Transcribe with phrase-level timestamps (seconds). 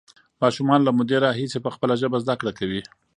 [0.43, 2.81] ماشومان له مودې راهیسې په خپله ژبه زده کړه کوي.